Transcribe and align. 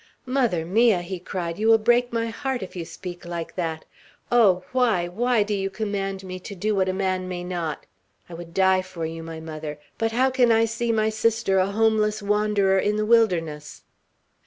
"Mother 0.25 0.65
mia," 0.65 1.03
he 1.03 1.19
cried, 1.19 1.59
"you 1.59 1.67
will 1.67 1.77
break 1.77 2.11
my 2.11 2.25
heart 2.31 2.63
if 2.63 2.75
you 2.75 2.85
speak 2.85 3.23
like 3.23 3.53
that! 3.55 3.85
Oh, 4.31 4.63
why, 4.71 5.07
why 5.07 5.43
do 5.43 5.53
you 5.53 5.69
command 5.69 6.23
me 6.23 6.39
to 6.39 6.55
do 6.55 6.73
what 6.73 6.89
a 6.89 6.91
man 6.91 7.27
may 7.29 7.43
not? 7.43 7.85
I 8.27 8.33
would 8.33 8.51
die 8.51 8.81
for 8.81 9.05
you, 9.05 9.21
my 9.21 9.39
mother; 9.39 9.77
but 9.99 10.11
how 10.11 10.31
can 10.31 10.51
I 10.51 10.65
see 10.65 10.91
my 10.91 11.09
sister 11.09 11.59
a 11.59 11.67
homeless 11.69 12.19
wanderer 12.19 12.79
in 12.79 12.95
the 12.95 13.05
wilderness?" 13.05 13.83